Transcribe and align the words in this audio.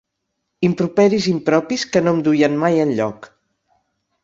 Improperis 0.69 1.27
impropis 1.33 1.85
que 1.93 2.03
no 2.07 2.15
em 2.15 2.25
duien 2.31 2.59
mai 2.65 2.83
enlloc. 2.89 3.31